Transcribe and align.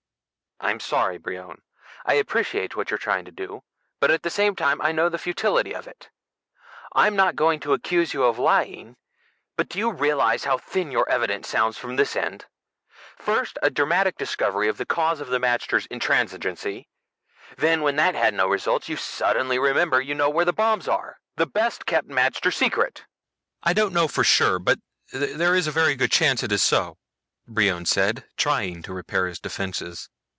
"I'm 0.63 0.79
sorry, 0.79 1.17
Brion. 1.17 1.63
I 2.05 2.13
appreciate 2.13 2.75
what 2.75 2.91
you're 2.91 2.99
trying 2.99 3.25
to 3.25 3.31
do, 3.31 3.63
but 3.99 4.11
at 4.11 4.21
the 4.21 4.29
same 4.29 4.55
time 4.55 4.79
I 4.79 4.91
know 4.91 5.09
the 5.09 5.17
futility 5.17 5.73
of 5.73 5.87
it. 5.87 6.11
I'm 6.93 7.15
not 7.15 7.35
going 7.35 7.59
to 7.61 7.73
accuse 7.73 8.13
you 8.13 8.25
of 8.25 8.37
lying, 8.37 8.95
but 9.57 9.69
do 9.69 9.79
you 9.79 9.91
realize 9.91 10.43
how 10.43 10.59
thin 10.59 10.91
your 10.91 11.09
evidence 11.09 11.47
sounds 11.47 11.79
from 11.79 11.95
this 11.95 12.15
end? 12.15 12.45
First, 13.17 13.57
a 13.63 13.71
dramatic 13.71 14.19
discovery 14.19 14.67
of 14.67 14.77
the 14.77 14.85
cause 14.85 15.19
of 15.19 15.29
the 15.29 15.39
magters' 15.39 15.87
intransigency. 15.87 16.87
Then, 17.57 17.81
when 17.81 17.95
that 17.95 18.13
had 18.13 18.35
no 18.35 18.47
results, 18.47 18.87
you 18.87 18.97
suddenly 18.97 19.57
remember 19.57 19.97
that 19.97 20.05
you 20.05 20.13
know 20.13 20.29
where 20.29 20.45
the 20.45 20.53
bombs 20.53 20.87
are. 20.87 21.17
The 21.37 21.47
best 21.47 21.87
kept 21.87 22.07
magter 22.07 22.53
secret." 22.53 23.05
"I 23.63 23.73
don't 23.73 23.93
know 23.93 24.07
for 24.07 24.23
sure, 24.23 24.59
but 24.59 24.77
there 25.11 25.55
is 25.55 25.65
a 25.65 25.71
very 25.71 25.95
good 25.95 26.11
chance 26.11 26.43
it 26.43 26.51
is 26.51 26.61
so," 26.61 26.99
Brion 27.47 27.87
said, 27.87 28.25
trying 28.37 28.83
to 28.83 28.93
repair 28.93 29.25
his 29.25 29.39
defenses. 29.39 30.07